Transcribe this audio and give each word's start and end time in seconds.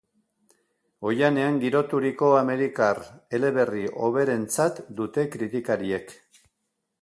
Oihanean 1.09 1.59
giroturiko 1.63 2.29
amerikar 2.37 3.01
eleberri 3.41 3.85
hoberentzat 4.07 4.81
dute 5.01 5.27
kritikariek. 5.37 6.17